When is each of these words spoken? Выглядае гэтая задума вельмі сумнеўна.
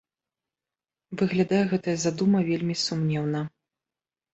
Выглядае 1.23 1.61
гэтая 1.75 1.95
задума 2.07 2.39
вельмі 2.51 2.83
сумнеўна. 2.89 3.49